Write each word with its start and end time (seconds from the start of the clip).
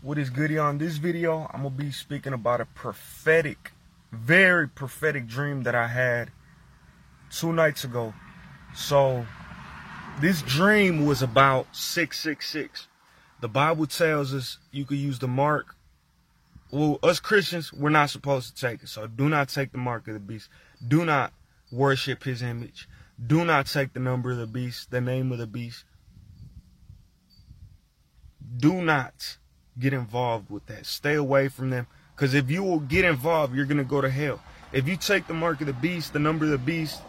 What 0.00 0.16
is 0.16 0.30
goody 0.30 0.56
on 0.58 0.78
this 0.78 0.96
video? 0.96 1.50
I'm 1.52 1.64
gonna 1.64 1.70
be 1.70 1.90
speaking 1.90 2.32
about 2.32 2.60
a 2.60 2.66
prophetic, 2.66 3.72
very 4.12 4.68
prophetic 4.68 5.26
dream 5.26 5.64
that 5.64 5.74
I 5.74 5.88
had 5.88 6.30
two 7.30 7.52
nights 7.52 7.82
ago. 7.82 8.14
So 8.76 9.26
this 10.20 10.40
dream 10.42 11.04
was 11.04 11.20
about 11.20 11.74
666. 11.74 12.86
The 13.40 13.48
Bible 13.48 13.88
tells 13.88 14.32
us 14.32 14.58
you 14.70 14.84
could 14.84 14.98
use 14.98 15.18
the 15.18 15.26
mark. 15.26 15.74
Well, 16.70 17.00
us 17.02 17.18
Christians, 17.18 17.72
we're 17.72 17.90
not 17.90 18.10
supposed 18.10 18.54
to 18.54 18.68
take 18.68 18.84
it. 18.84 18.88
So 18.88 19.08
do 19.08 19.28
not 19.28 19.48
take 19.48 19.72
the 19.72 19.78
mark 19.78 20.06
of 20.06 20.14
the 20.14 20.20
beast. 20.20 20.48
Do 20.86 21.04
not 21.04 21.32
worship 21.72 22.22
his 22.22 22.40
image. 22.40 22.88
Do 23.26 23.44
not 23.44 23.66
take 23.66 23.94
the 23.94 24.00
number 24.00 24.30
of 24.30 24.36
the 24.36 24.46
beast, 24.46 24.92
the 24.92 25.00
name 25.00 25.32
of 25.32 25.38
the 25.38 25.46
beast. 25.48 25.82
Do 28.58 28.80
not 28.80 29.38
get 29.78 29.92
involved 29.92 30.50
with 30.50 30.66
that. 30.66 30.86
Stay 30.86 31.14
away 31.14 31.48
from 31.48 31.70
them. 31.70 31.86
Because 32.14 32.34
if 32.34 32.50
you 32.50 32.62
will 32.62 32.80
get 32.80 33.04
involved, 33.04 33.54
you're 33.54 33.64
going 33.64 33.78
to 33.78 33.84
go 33.84 34.00
to 34.00 34.10
hell. 34.10 34.40
If 34.72 34.88
you 34.88 34.96
take 34.96 35.26
the 35.26 35.34
mark 35.34 35.60
of 35.60 35.66
the 35.66 35.72
beast, 35.72 36.12
the 36.12 36.18
number 36.18 36.44
of 36.44 36.50
the 36.50 36.58
beast, 36.58 37.00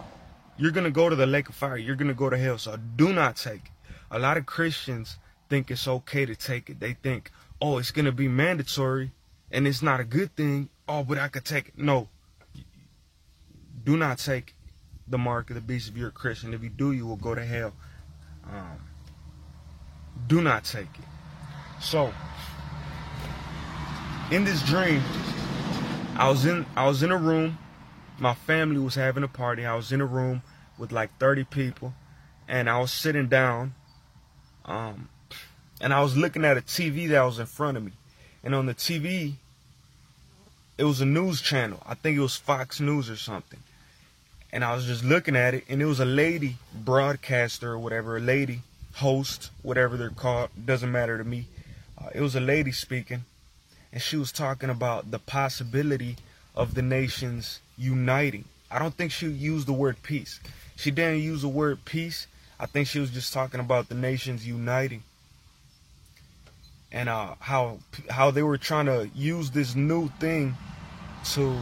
you're 0.58 0.72
going 0.72 0.84
to 0.86 0.92
go 0.92 1.10
to 1.10 1.16
the 1.16 1.26
lake 1.26 1.50
of 1.50 1.56
fire. 1.56 1.78
You're 1.78 1.96
going 1.96 2.10
to 2.10 2.14
go 2.14 2.30
to 2.30 2.38
hell. 2.38 2.58
So 2.58 2.78
do 2.96 3.12
not 3.12 3.36
take 3.36 3.66
it. 3.66 3.72
A 4.12 4.20
lot 4.20 4.38
of 4.38 4.46
Christians 4.46 5.18
think 5.50 5.72
it's 5.72 5.88
okay 5.88 6.26
to 6.26 6.36
take 6.36 6.70
it. 6.70 6.80
They 6.80 6.94
think, 6.94 7.32
oh, 7.62 7.78
it's 7.78 7.92
going 7.92 8.06
to 8.06 8.12
be 8.12 8.28
mandatory 8.28 9.12
and 9.52 9.68
it's 9.68 9.82
not 9.82 10.00
a 10.00 10.04
good 10.04 10.36
thing. 10.36 10.70
Oh, 10.88 11.04
but 11.04 11.18
I 11.18 11.28
could 11.28 11.46
take 11.46 11.70
it. 11.70 11.78
No. 11.78 12.08
Do 13.84 13.98
not 13.98 14.20
take 14.20 14.56
the 15.08 15.18
mark 15.18 15.50
of 15.50 15.56
the 15.56 15.62
beast 15.62 15.90
if 15.90 15.98
you're 15.98 16.10
a 16.10 16.12
Christian. 16.12 16.54
If 16.54 16.64
you 16.64 16.70
do, 16.70 16.92
you 16.92 17.06
will 17.06 17.16
go 17.16 17.34
to 17.34 17.44
hell. 17.44 17.74
Um, 18.46 18.80
do 20.28 20.42
not 20.42 20.64
take 20.64 20.84
it. 20.84 21.06
So, 21.82 22.14
in 24.32 24.44
this 24.44 24.62
dream, 24.62 25.02
I 26.16 26.30
was 26.30 26.46
in 26.46 26.66
I 26.76 26.88
was 26.88 27.02
in 27.02 27.12
a 27.12 27.18
room. 27.18 27.58
My 28.20 28.34
family 28.34 28.80
was 28.80 28.96
having 28.96 29.24
a 29.24 29.28
party. 29.28 29.66
I 29.66 29.76
was 29.76 29.92
in 29.92 30.02
a 30.02 30.06
room 30.06 30.44
with 30.78 30.92
like 30.92 31.18
30 31.18 31.46
people, 31.46 31.94
and 32.48 32.70
I 32.70 32.80
was 32.80 32.92
sitting 32.92 33.28
down. 33.28 33.74
Um, 34.66 35.10
and 35.82 35.94
I 35.94 36.02
was 36.02 36.18
looking 36.18 36.46
at 36.46 36.58
a 36.58 36.62
TV 36.62 37.10
that 37.10 37.24
was 37.24 37.40
in 37.40 37.46
front 37.46 37.78
of 37.78 37.84
me, 37.84 37.94
and 38.44 38.54
on 38.54 38.66
the 38.66 38.76
TV, 38.76 39.36
it 40.78 40.84
was 40.84 41.02
a 41.02 41.06
news 41.06 41.42
channel. 41.42 41.82
I 41.88 41.96
think 41.96 42.18
it 42.18 42.22
was 42.22 42.36
Fox 42.36 42.80
News 42.80 43.10
or 43.10 43.16
something. 43.16 43.60
And 44.52 44.64
I 44.64 44.76
was 44.76 44.86
just 44.86 45.04
looking 45.04 45.36
at 45.36 45.54
it, 45.54 45.64
and 45.70 45.82
it 45.82 45.86
was 45.86 46.00
a 46.00 46.06
lady 46.06 46.58
broadcaster 46.74 47.72
or 47.72 47.80
whatever, 47.80 48.18
a 48.18 48.20
lady 48.20 48.62
host, 48.96 49.52
whatever 49.62 49.96
they're 49.96 50.10
called, 50.10 50.50
doesn't 50.66 50.92
matter 50.92 51.18
to 51.18 51.24
me. 51.24 51.46
Uh, 51.98 52.10
it 52.14 52.22
was 52.22 52.36
a 52.36 52.40
lady 52.40 52.72
speaking, 52.72 53.24
and 53.92 54.02
she 54.02 54.18
was 54.18 54.32
talking 54.32 54.70
about 54.70 55.12
the 55.12 55.20
possibility 55.20 56.18
of 56.56 56.76
the 56.76 56.82
nations 56.82 57.60
uniting. 57.78 58.46
I 58.70 58.80
don't 58.80 58.94
think 58.94 59.12
she 59.12 59.28
used 59.28 59.68
the 59.68 59.74
word 59.74 60.02
peace. 60.04 60.40
She 60.76 60.92
didn't 60.92 61.22
use 61.22 61.42
the 61.42 61.50
word 61.50 61.84
peace. 61.86 62.28
I 62.60 62.66
think 62.66 62.88
she 62.88 63.00
was 63.00 63.10
just 63.12 63.34
talking 63.34 63.60
about 63.60 63.90
the 63.90 63.96
nations 63.96 64.46
uniting 64.46 65.04
and 66.92 67.10
uh, 67.10 67.36
how 67.40 67.78
how 68.10 68.32
they 68.32 68.44
were 68.44 68.58
trying 68.58 68.88
to 68.88 69.10
use 69.16 69.52
this 69.52 69.76
new 69.76 70.10
thing 70.20 70.56
to 71.34 71.56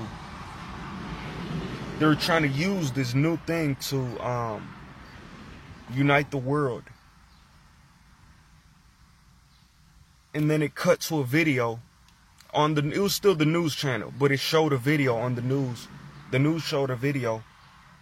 they 2.00 2.06
were 2.06 2.16
trying 2.16 2.44
to 2.44 2.48
use 2.48 2.92
this 2.92 3.14
new 3.14 3.38
thing 3.38 3.76
to 3.76 3.98
um, 4.26 4.70
unite 5.94 6.30
the 6.32 6.38
world. 6.38 6.84
And 10.34 10.52
then 10.52 10.62
it 10.62 10.76
cut 10.76 11.00
to 11.02 11.20
a 11.20 11.24
video 11.24 11.80
on 12.54 12.74
the 12.74 12.90
it 12.90 13.00
was 13.00 13.14
still 13.14 13.36
the 13.36 13.46
news 13.46 13.76
channel, 13.76 14.14
but 14.18 14.32
it 14.32 14.40
showed 14.40 14.74
a 14.74 14.78
video 14.78 15.16
on 15.16 15.36
the 15.36 15.42
news. 15.42 15.88
The 16.32 16.40
news 16.40 16.64
showed 16.64 16.90
a 16.90 16.96
video 16.96 17.44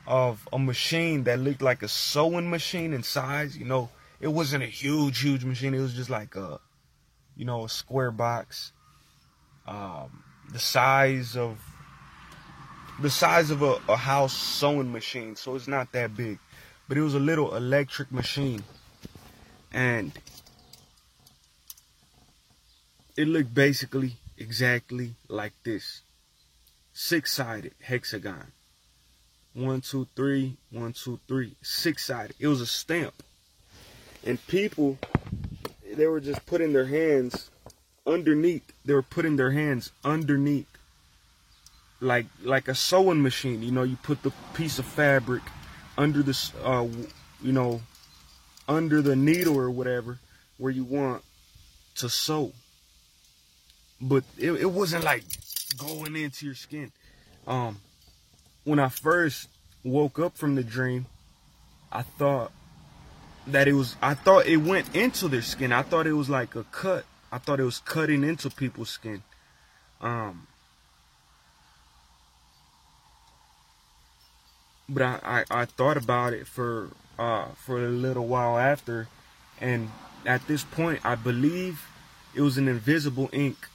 of 0.08 0.48
a 0.54 0.60
machine 0.60 1.24
that 1.24 1.40
looked 1.40 1.62
like 1.62 1.84
a 1.84 1.88
sewing 1.88 2.50
machine 2.50 2.94
in 2.94 3.04
size. 3.04 3.58
You 3.58 3.66
know, 3.66 3.90
it 4.20 4.28
wasn't 4.28 4.64
a 4.64 4.68
huge, 4.68 5.20
huge 5.22 5.44
machine. 5.44 5.74
It 5.74 5.80
was 5.80 5.94
just 5.94 6.10
like 6.10 6.36
a, 6.36 6.60
you 7.36 7.46
know, 7.46 7.66
a 7.66 7.70
square 7.70 8.12
box, 8.12 8.72
um, 9.68 10.24
the 10.52 10.60
size 10.60 11.36
of 11.36 11.58
the 13.02 13.10
size 13.10 13.52
of 13.52 13.62
a, 13.62 13.80
a 13.90 13.96
house 13.96 14.34
sewing 14.34 14.92
machine. 14.92 15.36
So 15.36 15.56
it's 15.56 15.68
not 15.68 15.92
that 15.94 16.16
big, 16.16 16.40
but 16.88 16.98
it 16.98 17.02
was 17.02 17.14
a 17.14 17.20
little 17.20 17.56
electric 17.56 18.12
machine, 18.12 18.64
and 19.74 20.12
it 23.18 23.28
looked 23.28 23.54
basically 23.54 24.16
exactly 24.38 25.16
like 25.28 25.54
this. 25.64 26.02
Six-sided 26.94 27.74
hexagon. 27.82 28.52
One 29.54 29.82
two 29.82 30.08
three 30.16 30.58
one 30.72 30.94
two 30.94 31.20
three. 31.28 31.56
Six-sided. 31.62 32.36
It 32.40 32.48
was 32.48 32.62
a 32.62 32.66
stamp. 32.66 33.24
And 34.26 34.46
people 34.48 34.98
they 35.96 36.08
were 36.08 36.20
just 36.20 36.46
putting 36.46 36.74
their 36.74 36.86
hands 36.86 37.50
underneath. 38.06 38.72
They 38.84 38.94
were 38.94 39.02
putting 39.02 39.36
their 39.36 39.52
hands 39.52 39.92
underneath. 40.04 40.68
Like 42.02 42.26
like 42.44 42.68
a 42.68 42.76
sewing 42.76 43.22
machine. 43.22 43.62
You 43.62 43.72
know 43.72 43.84
you 43.84 43.98
put 43.98 44.24
the 44.24 44.32
piece 44.54 44.80
of 44.80 44.86
fabric 44.86 45.44
under 45.98 46.22
the 46.22 46.38
uh 46.64 46.88
you 47.42 47.54
know 47.54 47.82
under 48.68 49.02
the 49.02 49.16
needle 49.16 49.58
or 49.58 49.70
whatever 49.70 50.20
where 50.58 50.72
you 50.72 50.84
want 50.84 51.24
to 51.96 52.10
sew 52.10 52.52
but 54.02 54.24
it, 54.38 54.52
it 54.52 54.72
wasn't 54.72 55.04
like 55.04 55.24
going 55.78 56.16
into 56.16 56.46
your 56.46 56.56
skin. 56.56 56.92
Um, 57.48 57.80
when 58.64 58.80
I 58.80 58.90
first 58.90 59.48
woke 59.84 60.20
up 60.20 60.38
from 60.38 60.56
the 60.56 60.64
dream, 60.64 61.06
I 61.92 62.02
thought 62.02 62.52
that 63.48 63.68
it 63.68 63.74
was, 63.74 63.96
I 64.02 64.16
thought 64.16 64.48
it 64.48 64.58
went 64.58 64.96
into 64.96 65.28
their 65.28 65.42
skin. 65.42 65.72
I 65.72 65.84
thought 65.84 66.08
it 66.08 66.14
was 66.14 66.30
like 66.30 66.56
a 66.56 66.64
cut. 66.66 67.06
I 67.32 67.38
thought 67.38 67.60
it 67.60 67.64
was 67.64 67.80
cutting 67.80 68.24
into 68.24 68.50
people's 68.50 68.90
skin. 68.90 69.24
Um, 70.02 70.48
but 74.90 75.04
I, 75.04 75.20
I, 75.24 75.62
I 75.62 75.66
thought 75.66 75.98
about 75.98 76.34
it 76.34 76.48
for, 76.48 76.90
uh, 77.20 77.48
for 77.56 77.84
a 77.86 77.90
little 77.90 78.28
while 78.28 78.58
after. 78.58 79.08
And 79.62 79.92
at 80.26 80.48
this 80.48 80.64
point, 80.64 81.00
I 81.06 81.16
believe 81.16 81.88
it 82.34 82.42
was 82.42 82.58
an 82.58 82.68
invisible 82.68 83.30
ink 83.32 83.68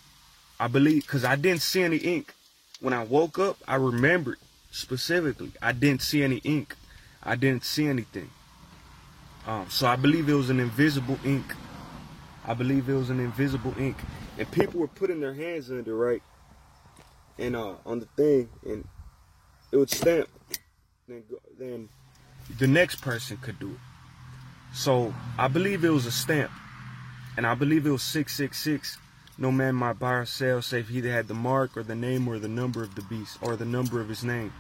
I 0.60 0.68
believe 0.68 1.06
because 1.06 1.24
I 1.24 1.36
didn't 1.36 1.62
see 1.62 1.82
any 1.82 1.96
ink. 1.96 2.34
When 2.80 2.92
I 2.92 3.02
woke 3.02 3.38
up, 3.38 3.56
I 3.66 3.76
remembered 3.76 4.36
specifically. 4.70 5.52
I 5.62 5.72
didn't 5.72 6.02
see 6.02 6.22
any 6.22 6.36
ink. 6.36 6.76
I 7.22 7.34
didn't 7.34 7.64
see 7.64 7.86
anything. 7.86 8.28
Um, 9.46 9.70
so 9.70 9.86
I 9.86 9.96
believe 9.96 10.28
it 10.28 10.34
was 10.34 10.50
an 10.50 10.60
invisible 10.60 11.18
ink. 11.24 11.46
I 12.46 12.52
believe 12.52 12.90
it 12.90 12.94
was 12.94 13.08
an 13.08 13.20
invisible 13.20 13.74
ink. 13.78 13.96
And 14.36 14.50
people 14.50 14.80
were 14.80 14.88
putting 14.88 15.18
their 15.18 15.32
hands 15.32 15.70
under, 15.70 15.96
right? 15.96 16.22
And 17.38 17.56
uh, 17.56 17.76
on 17.86 18.00
the 18.00 18.06
thing, 18.16 18.50
and 18.66 18.86
it 19.72 19.78
would 19.78 19.90
stamp. 19.90 20.28
Then, 21.08 21.24
then 21.58 21.88
the 22.58 22.66
next 22.66 22.96
person 22.96 23.38
could 23.38 23.58
do 23.58 23.70
it. 23.70 24.76
So 24.76 25.14
I 25.38 25.48
believe 25.48 25.84
it 25.86 25.90
was 25.90 26.04
a 26.04 26.12
stamp. 26.12 26.50
And 27.38 27.46
I 27.46 27.54
believe 27.54 27.86
it 27.86 27.90
was 27.90 28.02
666 28.02 28.98
no 29.40 29.50
man 29.50 29.74
might 29.74 29.98
buy 29.98 30.12
or 30.12 30.26
sell 30.26 30.60
save 30.60 30.88
he 30.88 31.00
that 31.00 31.10
had 31.10 31.26
the 31.26 31.34
mark 31.34 31.76
or 31.76 31.82
the 31.82 31.94
name 31.96 32.28
or 32.28 32.38
the 32.38 32.46
number 32.46 32.82
of 32.82 32.94
the 32.94 33.02
beast 33.02 33.38
or 33.40 33.56
the 33.56 33.64
number 33.64 34.00
of 34.00 34.08
his 34.08 34.22
name. 34.22 34.52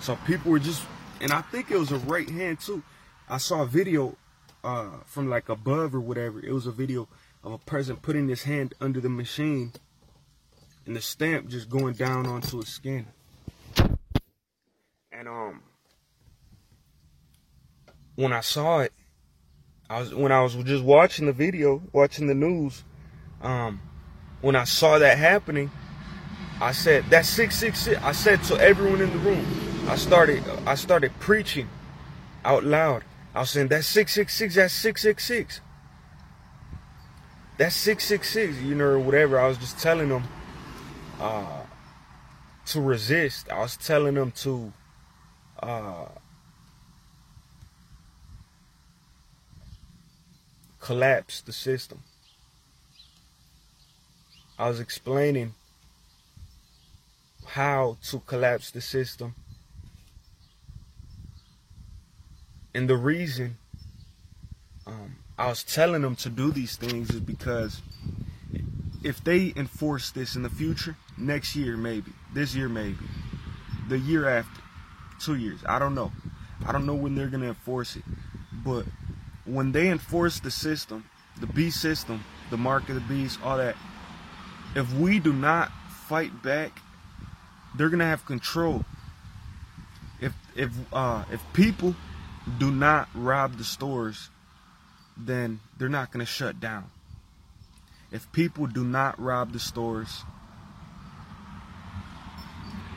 So 0.00 0.16
people 0.26 0.52
were 0.52 0.58
just, 0.58 0.82
and 1.20 1.32
I 1.32 1.40
think 1.40 1.70
it 1.70 1.78
was 1.78 1.90
a 1.90 1.98
right 1.98 2.28
hand 2.28 2.60
too. 2.60 2.82
I 3.28 3.38
saw 3.38 3.62
a 3.62 3.66
video 3.66 4.16
uh, 4.62 4.90
from 5.06 5.30
like 5.30 5.48
above 5.48 5.94
or 5.94 6.00
whatever. 6.00 6.40
It 6.40 6.52
was 6.52 6.66
a 6.66 6.72
video 6.72 7.08
of 7.42 7.52
a 7.52 7.58
person 7.58 7.96
putting 7.96 8.28
his 8.28 8.42
hand 8.42 8.74
under 8.82 9.00
the 9.00 9.08
machine 9.08 9.72
and 10.84 10.94
the 10.94 11.00
stamp 11.00 11.48
just 11.48 11.70
going 11.70 11.94
down 11.94 12.26
onto 12.26 12.58
his 12.58 12.68
skin. 12.68 13.06
And 15.10 15.26
um, 15.26 15.62
when 18.14 18.34
I 18.34 18.40
saw 18.40 18.80
it, 18.80 18.92
I 19.88 20.00
was 20.00 20.14
when 20.14 20.32
I 20.32 20.42
was 20.42 20.54
just 20.54 20.84
watching 20.84 21.26
the 21.26 21.32
video, 21.32 21.82
watching 21.92 22.26
the 22.26 22.34
news 22.34 22.84
um, 23.42 23.80
when 24.40 24.56
I 24.56 24.64
saw 24.64 24.98
that 24.98 25.18
happening, 25.18 25.70
I 26.60 26.72
said, 26.72 27.04
that's 27.08 27.28
666. 27.28 28.02
I 28.04 28.12
said 28.12 28.42
to 28.44 28.56
everyone 28.60 29.00
in 29.00 29.10
the 29.10 29.18
room, 29.18 29.46
I 29.88 29.96
started, 29.96 30.42
I 30.66 30.74
started 30.74 31.12
preaching 31.18 31.68
out 32.44 32.64
loud. 32.64 33.04
I 33.34 33.40
was 33.40 33.50
saying, 33.50 33.68
that's 33.68 33.86
666, 33.86 34.54
that's 34.56 34.74
666. 34.74 35.60
That's 37.56 37.76
666, 37.76 38.62
you 38.62 38.74
know, 38.74 38.84
or 38.84 38.98
whatever. 38.98 39.38
I 39.38 39.46
was 39.46 39.58
just 39.58 39.78
telling 39.78 40.08
them 40.08 40.24
uh, 41.18 41.62
to 42.66 42.80
resist. 42.80 43.50
I 43.50 43.60
was 43.60 43.76
telling 43.76 44.14
them 44.14 44.30
to 44.32 44.72
uh, 45.62 46.06
collapse 50.80 51.42
the 51.42 51.52
system. 51.52 52.02
I 54.60 54.68
was 54.68 54.78
explaining 54.78 55.54
how 57.46 57.96
to 58.10 58.20
collapse 58.26 58.70
the 58.70 58.82
system. 58.82 59.34
And 62.74 62.86
the 62.86 62.98
reason 62.98 63.56
um, 64.86 65.16
I 65.38 65.48
was 65.48 65.64
telling 65.64 66.02
them 66.02 66.14
to 66.16 66.28
do 66.28 66.52
these 66.52 66.76
things 66.76 67.08
is 67.08 67.20
because 67.20 67.80
if 69.02 69.24
they 69.24 69.54
enforce 69.56 70.10
this 70.10 70.36
in 70.36 70.42
the 70.42 70.50
future, 70.50 70.94
next 71.16 71.56
year 71.56 71.78
maybe, 71.78 72.12
this 72.34 72.54
year 72.54 72.68
maybe, 72.68 72.98
the 73.88 73.98
year 73.98 74.28
after, 74.28 74.60
two 75.18 75.36
years, 75.36 75.60
I 75.66 75.78
don't 75.78 75.94
know. 75.94 76.12
I 76.66 76.72
don't 76.72 76.84
know 76.84 76.96
when 76.96 77.14
they're 77.14 77.28
going 77.28 77.44
to 77.44 77.48
enforce 77.48 77.96
it. 77.96 78.04
But 78.62 78.84
when 79.46 79.72
they 79.72 79.88
enforce 79.88 80.38
the 80.38 80.50
system, 80.50 81.06
the 81.40 81.46
beast 81.46 81.80
system, 81.80 82.22
the 82.50 82.58
mark 82.58 82.90
of 82.90 82.96
the 82.96 83.00
beast, 83.00 83.38
all 83.42 83.56
that, 83.56 83.74
if 84.74 84.92
we 84.94 85.18
do 85.18 85.32
not 85.32 85.72
fight 86.08 86.42
back, 86.42 86.80
they're 87.74 87.88
gonna 87.88 88.04
have 88.04 88.24
control. 88.24 88.84
If 90.20 90.34
if 90.54 90.70
uh, 90.92 91.24
if 91.32 91.40
people 91.52 91.94
do 92.58 92.70
not 92.70 93.08
rob 93.14 93.56
the 93.56 93.64
stores, 93.64 94.28
then 95.16 95.60
they're 95.78 95.88
not 95.88 96.10
gonna 96.12 96.26
shut 96.26 96.60
down. 96.60 96.90
If 98.10 98.30
people 98.32 98.66
do 98.66 98.84
not 98.84 99.20
rob 99.20 99.52
the 99.52 99.60
stores, 99.60 100.24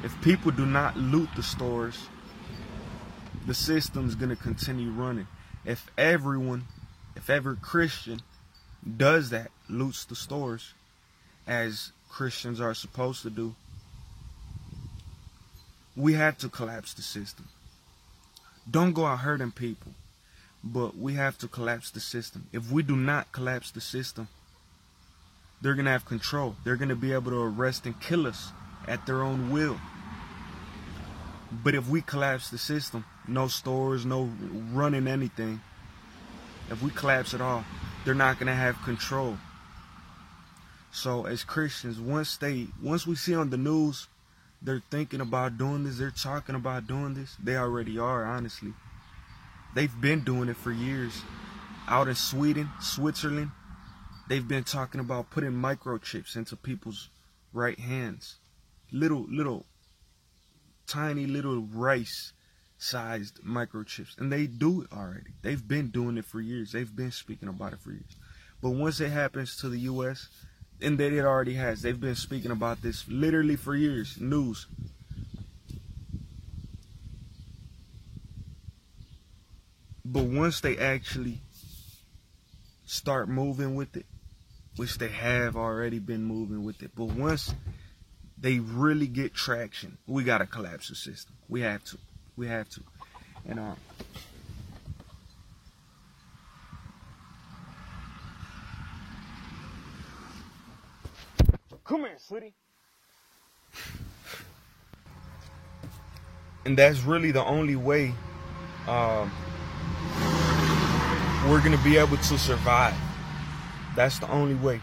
if 0.03 0.19
people 0.21 0.51
do 0.51 0.65
not 0.65 0.97
loot 0.97 1.29
the 1.35 1.43
stores, 1.43 2.07
the 3.45 3.53
system's 3.53 4.15
gonna 4.15 4.35
continue 4.35 4.89
running. 4.89 5.27
If 5.65 5.89
everyone, 5.97 6.65
if 7.15 7.29
every 7.29 7.57
Christian 7.57 8.21
does 8.97 9.29
that, 9.29 9.51
loots 9.69 10.05
the 10.05 10.15
stores, 10.15 10.73
as 11.47 11.91
Christians 12.09 12.61
are 12.61 12.73
supposed 12.73 13.21
to 13.23 13.29
do, 13.29 13.55
we 15.95 16.13
have 16.13 16.37
to 16.39 16.49
collapse 16.49 16.93
the 16.93 17.01
system. 17.01 17.47
Don't 18.69 18.93
go 18.93 19.05
out 19.05 19.19
hurting 19.19 19.51
people, 19.51 19.91
but 20.63 20.97
we 20.97 21.13
have 21.15 21.37
to 21.39 21.47
collapse 21.47 21.91
the 21.91 21.99
system. 21.99 22.47
If 22.51 22.71
we 22.71 22.83
do 22.83 22.95
not 22.95 23.31
collapse 23.31 23.71
the 23.71 23.81
system, 23.81 24.27
they're 25.61 25.75
going 25.75 25.85
to 25.85 25.91
have 25.91 26.05
control. 26.05 26.55
They're 26.63 26.75
going 26.75 26.89
to 26.89 26.95
be 26.95 27.13
able 27.13 27.31
to 27.31 27.41
arrest 27.41 27.85
and 27.85 27.99
kill 27.99 28.27
us 28.27 28.51
at 28.87 29.05
their 29.05 29.21
own 29.21 29.51
will. 29.51 29.79
But 31.51 31.75
if 31.75 31.87
we 31.87 32.01
collapse 32.01 32.49
the 32.49 32.57
system, 32.57 33.05
no 33.27 33.47
stores, 33.47 34.05
no 34.05 34.29
running 34.71 35.07
anything, 35.07 35.61
if 36.69 36.81
we 36.81 36.89
collapse 36.89 37.33
it 37.33 37.41
all, 37.41 37.63
they're 38.03 38.13
not 38.13 38.39
going 38.39 38.47
to 38.47 38.55
have 38.55 38.81
control. 38.83 39.37
So 40.93 41.25
as 41.25 41.43
Christians, 41.43 41.99
once 41.99 42.37
they 42.37 42.67
once 42.81 43.07
we 43.07 43.15
see 43.15 43.33
on 43.33 43.49
the 43.49 43.57
news 43.57 44.07
they're 44.61 44.83
thinking 44.91 45.21
about 45.21 45.57
doing 45.57 45.83
this, 45.83 45.97
they're 45.97 46.11
talking 46.11 46.53
about 46.53 46.85
doing 46.85 47.15
this, 47.15 47.35
they 47.43 47.57
already 47.57 47.97
are, 47.97 48.23
honestly. 48.23 48.73
They've 49.73 50.01
been 50.01 50.21
doing 50.21 50.49
it 50.49 50.55
for 50.55 50.71
years. 50.71 51.19
Out 51.87 52.07
in 52.07 52.15
Sweden, 52.15 52.69
Switzerland, 52.79 53.49
they've 54.29 54.47
been 54.47 54.63
talking 54.63 55.01
about 55.01 55.31
putting 55.31 55.51
microchips 55.51 56.35
into 56.35 56.55
people's 56.55 57.09
right 57.51 57.79
hands. 57.79 58.35
Little 58.91 59.25
little 59.27 59.65
tiny 60.85 61.25
little 61.25 61.63
rice 61.63 62.33
sized 62.77 63.41
microchips. 63.43 64.19
And 64.19 64.31
they 64.31 64.45
do 64.45 64.83
it 64.83 64.93
already. 64.93 65.31
They've 65.41 65.67
been 65.67 65.89
doing 65.89 66.17
it 66.19 66.25
for 66.25 66.39
years. 66.39 66.71
They've 66.71 66.95
been 66.95 67.11
speaking 67.11 67.49
about 67.49 67.73
it 67.73 67.79
for 67.79 67.89
years. 67.89 68.15
But 68.61 68.71
once 68.71 69.01
it 69.01 69.09
happens 69.09 69.57
to 69.57 69.69
the 69.69 69.79
US, 69.79 70.29
and 70.81 70.97
that 70.97 71.13
it 71.13 71.25
already 71.25 71.53
has. 71.55 71.81
They've 71.81 71.99
been 71.99 72.15
speaking 72.15 72.51
about 72.51 72.81
this 72.81 73.07
literally 73.07 73.55
for 73.55 73.75
years. 73.75 74.19
News. 74.19 74.67
But 80.05 80.25
once 80.25 80.59
they 80.61 80.77
actually 80.77 81.39
start 82.85 83.29
moving 83.29 83.75
with 83.75 83.95
it, 83.95 84.05
which 84.75 84.97
they 84.97 85.07
have 85.07 85.55
already 85.55 85.99
been 85.99 86.23
moving 86.23 86.63
with 86.63 86.83
it, 86.83 86.91
but 86.95 87.05
once 87.05 87.53
they 88.37 88.59
really 88.59 89.07
get 89.07 89.33
traction, 89.33 89.97
we 90.05 90.23
gotta 90.23 90.45
collapse 90.45 90.89
the 90.89 90.95
system. 90.95 91.35
We 91.47 91.61
have 91.61 91.83
to. 91.85 91.97
We 92.35 92.47
have 92.47 92.69
to. 92.69 92.81
And 93.45 93.59
um 93.59 93.77
Come 101.93 102.05
here, 102.05 102.17
sweetie. 102.17 102.53
And 106.65 106.75
that's 106.75 107.03
really 107.03 107.29
the 107.29 107.45
only 107.45 107.75
way 107.75 108.15
um, 108.87 109.31
we're 111.47 111.59
going 111.59 111.77
to 111.77 111.83
be 111.83 111.97
able 111.97 112.17
to 112.17 112.39
survive. 112.39 112.95
That's 113.95 114.17
the 114.17 114.27
only 114.31 114.55
way. 114.55 114.81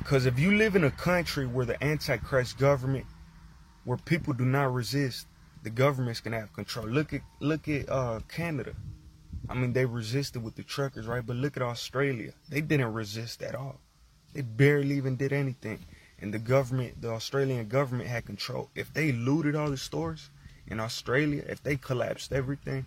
Because 0.00 0.26
if 0.26 0.38
you 0.38 0.54
live 0.54 0.76
in 0.76 0.84
a 0.84 0.90
country 0.90 1.46
where 1.46 1.64
the 1.64 1.82
Antichrist 1.82 2.58
government, 2.58 3.06
where 3.84 3.96
people 3.96 4.34
do 4.34 4.44
not 4.44 4.74
resist, 4.74 5.28
the 5.62 5.70
government's 5.70 6.20
gonna 6.20 6.38
have 6.38 6.52
control. 6.52 6.86
Look 6.86 7.14
at 7.14 7.22
look 7.40 7.66
at 7.66 7.88
uh, 7.88 8.20
Canada. 8.28 8.74
I 9.48 9.54
mean, 9.54 9.72
they 9.72 9.86
resisted 9.86 10.42
with 10.42 10.56
the 10.56 10.64
truckers, 10.64 11.06
right? 11.06 11.24
But 11.24 11.36
look 11.36 11.56
at 11.56 11.62
Australia. 11.62 12.34
They 12.50 12.60
didn't 12.60 12.92
resist 12.92 13.40
at 13.40 13.54
all. 13.54 13.80
They 14.34 14.42
barely 14.42 14.98
even 14.98 15.16
did 15.16 15.32
anything 15.32 15.78
and 16.22 16.32
the 16.32 16.38
government, 16.38 17.02
the 17.02 17.10
Australian 17.10 17.66
government 17.68 18.08
had 18.08 18.24
control. 18.24 18.70
If 18.76 18.94
they 18.94 19.10
looted 19.10 19.56
all 19.56 19.70
the 19.70 19.76
stores 19.76 20.30
in 20.68 20.78
Australia, 20.78 21.42
if 21.48 21.62
they 21.62 21.76
collapsed 21.76 22.32
everything, 22.32 22.86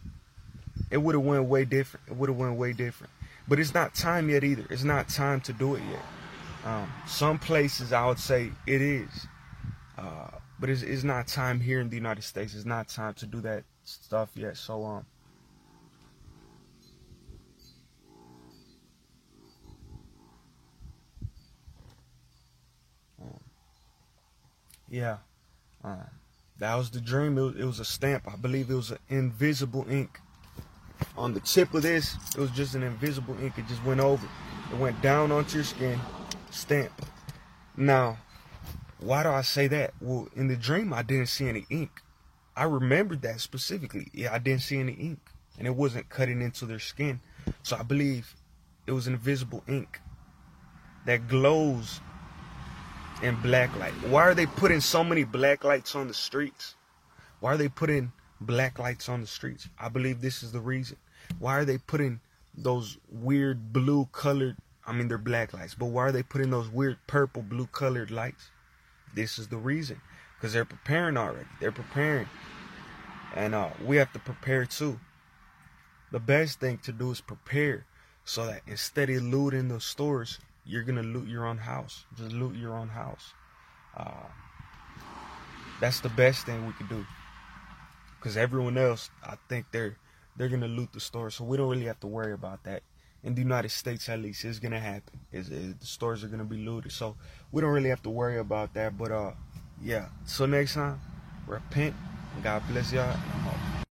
it 0.90 0.98
would 0.98 1.16
have 1.16 1.24
went 1.24 1.44
way 1.46 1.66
different. 1.66 2.08
It 2.08 2.16
would 2.16 2.30
have 2.30 2.38
went 2.38 2.56
way 2.56 2.72
different. 2.72 3.12
But 3.48 3.60
it's 3.60 3.74
not 3.74 3.94
time 3.94 4.30
yet 4.30 4.44
either. 4.44 4.66
It's 4.70 4.86
not 4.86 5.10
time 5.10 5.42
to 5.42 5.54
do 5.54 5.76
it 5.76 5.84
yet. 5.92 6.04
Um, 6.64 6.92
some 7.06 7.38
places 7.38 7.92
I 7.94 8.08
would 8.08 8.20
say 8.20 8.52
it 8.66 8.82
is, 8.82 9.28
uh, 9.98 10.32
but 10.60 10.70
it's, 10.70 10.82
it's 10.82 11.04
not 11.04 11.28
time 11.28 11.60
here 11.60 11.82
in 11.82 11.90
the 11.90 11.96
United 11.96 12.24
States. 12.24 12.56
It's 12.56 12.66
not 12.66 12.88
time 12.88 13.14
to 13.16 13.26
do 13.26 13.42
that 13.42 13.66
stuff 13.84 14.30
yet. 14.36 14.58
So 14.58 14.84
um, 14.84 15.06
Yeah. 24.96 25.18
Um, 25.84 26.10
that 26.60 26.74
was 26.76 26.90
the 26.90 27.02
dream. 27.02 27.38
It 27.38 27.42
was, 27.42 27.56
it 27.58 27.66
was, 27.66 27.80
a 27.82 27.86
stamp. 27.86 28.24
I 28.32 28.38
believe 28.38 28.70
it 28.70 28.76
was 28.76 28.92
an 28.92 29.00
invisible 29.10 29.86
ink. 29.90 30.22
On 31.18 31.34
the 31.34 31.42
tip 31.42 31.74
of 31.74 31.82
this, 31.82 32.16
it 32.34 32.40
was 32.40 32.50
just 32.52 32.76
an 32.76 32.84
invisible 32.84 33.36
ink. 33.44 33.58
It 33.58 33.68
just 33.68 33.84
went 33.84 34.00
over. 34.00 34.26
It 34.72 34.80
went 34.80 35.02
down 35.02 35.34
onto 35.34 35.56
your 35.56 35.66
skin. 35.66 36.00
Stamp. 36.50 36.94
Now, 37.76 38.20
why 39.00 39.24
do 39.24 39.30
I 39.30 39.42
say 39.42 39.68
that? 39.68 39.94
Well, 40.00 40.30
in 40.34 40.48
the 40.48 40.56
dream, 40.56 40.94
I 40.94 41.02
didn't 41.02 41.28
see 41.28 41.50
any 41.50 41.66
ink. 41.70 42.02
I 42.56 42.64
remembered 42.64 43.22
that 43.24 43.42
specifically. 43.42 44.08
Yeah, 44.14 44.34
I 44.34 44.38
didn't 44.38 44.62
see 44.62 44.80
any 44.80 44.94
ink. 44.94 45.20
And 45.58 45.68
it 45.68 45.76
wasn't 45.76 46.08
cutting 46.08 46.42
into 46.42 46.66
their 46.66 46.80
skin. 46.80 47.20
So 47.64 47.76
I 47.76 47.84
believe 47.84 48.34
it 48.88 48.94
was 48.94 49.08
invisible 49.08 49.62
ink 49.68 50.00
that 51.06 51.28
glows 51.28 52.00
and 53.22 53.42
black 53.42 53.76
light. 53.80 53.94
Why 54.08 54.24
are 54.24 54.34
they 54.34 54.46
putting 54.46 54.82
so 54.82 55.04
many 55.04 55.24
black 55.24 55.64
lights 55.64 55.96
on 55.96 56.08
the 56.08 56.14
streets? 56.14 56.76
Why 57.40 57.54
are 57.54 57.58
they 57.58 57.70
putting 57.70 58.12
black 58.42 58.80
lights 58.80 59.10
on 59.10 59.22
the 59.22 59.28
streets? 59.28 59.70
I 59.80 59.90
believe 59.90 60.22
this 60.22 60.44
is 60.44 60.52
the 60.52 60.60
reason. 60.60 60.98
Why 61.40 61.58
are 61.58 61.66
they 61.66 61.78
putting 61.78 62.20
those 62.58 62.98
weird 63.10 63.74
blue 63.74 64.08
colored, 64.12 64.58
I 64.86 64.94
mean, 64.94 65.08
they're 65.08 65.18
black 65.18 65.54
lights, 65.54 65.76
but 65.76 65.88
why 65.88 66.04
are 66.04 66.12
they 66.12 66.24
putting 66.24 66.52
those 66.52 66.70
weird 66.70 66.98
purple 67.08 67.42
blue 67.42 67.68
colored 67.68 68.12
lights? 68.12 68.50
This 69.14 69.40
is 69.40 69.48
the 69.48 69.58
reason. 69.58 70.02
Because 70.38 70.54
they're 70.54 70.66
preparing 70.66 71.18
already. 71.18 71.48
They're 71.60 71.72
preparing. 71.72 72.28
And 73.36 73.56
uh, 73.56 73.70
we 73.84 73.98
have 73.98 74.12
to 74.14 74.20
prepare 74.20 74.66
too. 74.66 75.00
The 76.12 76.20
best 76.20 76.60
thing 76.60 76.78
to 76.80 76.92
do 76.92 77.12
is 77.12 77.22
prepare 77.22 77.86
so 78.24 78.46
that 78.46 78.62
instead 78.68 79.10
of 79.10 79.24
looting 79.24 79.68
the 79.68 79.80
stores, 79.80 80.40
you're 80.66 80.84
gonna 80.84 81.04
loot 81.04 81.28
your 81.28 81.46
own 81.46 81.58
house. 81.58 82.06
Just 82.18 82.32
loot 82.32 82.56
your 82.56 82.76
own 82.76 82.90
house. 82.90 83.34
Uh, 83.96 84.28
that's 85.80 86.00
the 86.00 86.10
best 86.10 86.46
thing 86.46 86.66
we 86.66 86.74
could 86.74 86.90
do. 86.90 87.06
Cause 88.22 88.38
everyone 88.38 88.78
else, 88.78 89.12
I 89.24 89.36
think 89.50 89.68
they're 89.72 89.98
they're 90.36 90.50
gonna 90.50 90.68
loot 90.68 90.92
the 90.94 91.00
store, 91.00 91.30
so 91.30 91.44
we 91.44 91.58
don't 91.58 91.70
really 91.70 91.86
have 91.86 92.00
to 92.02 92.08
worry 92.08 92.34
about 92.34 92.64
that. 92.64 92.82
In 93.24 93.34
the 93.36 93.42
United 93.42 93.70
States, 93.70 94.10
at 94.10 94.20
least, 94.20 94.46
it's 94.46 94.60
gonna 94.60 94.80
happen. 94.80 95.20
Is 95.32 95.50
the 95.50 95.76
stores 95.82 96.24
are 96.24 96.28
gonna 96.28 96.44
be 96.44 96.58
looted, 96.58 96.92
so 96.92 97.16
we 97.52 97.62
don't 97.62 97.72
really 97.72 97.90
have 97.90 98.04
to 98.04 98.10
worry 98.10 98.40
about 98.40 98.74
that. 98.74 98.98
But 98.98 99.12
uh, 99.12 99.32
yeah. 99.82 100.08
So 100.26 100.46
next 100.46 100.74
time, 100.74 101.00
repent. 101.48 101.96
God 102.44 102.64
bless 102.68 102.92
y'all. 102.92 103.16